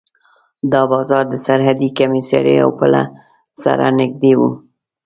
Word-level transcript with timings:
دا 0.71 0.81
بازار 0.91 1.23
د 1.29 1.35
سرحدي 1.45 1.89
کمېسارۍ 1.99 2.55
او 2.63 2.69
پله 2.79 3.03
سره 3.63 3.85
نږدې 3.99 4.33
و. 4.39 4.41